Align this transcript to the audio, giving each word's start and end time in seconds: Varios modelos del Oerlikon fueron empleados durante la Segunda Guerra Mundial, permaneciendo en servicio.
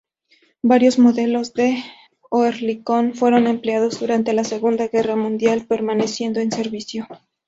Varios 0.63 0.97
modelos 0.97 1.53
del 1.53 1.77
Oerlikon 2.31 3.13
fueron 3.13 3.45
empleados 3.45 3.99
durante 3.99 4.33
la 4.33 4.43
Segunda 4.43 4.87
Guerra 4.87 5.15
Mundial, 5.15 5.67
permaneciendo 5.67 6.39
en 6.39 6.51
servicio. 6.51 7.07